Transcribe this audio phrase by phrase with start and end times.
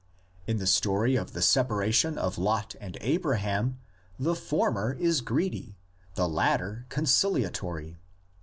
[0.47, 3.77] In the story of the separation of Lot and Abraham,
[4.17, 5.77] the former is greedy,
[6.15, 7.97] the latter conciliatory.